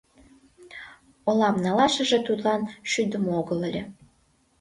Олам 1.29 1.55
налашыже 1.65 2.19
тудлан 2.27 2.61
шӱдымӧ 2.91 3.31
огыл 3.39 3.59
ыле. 3.69 3.83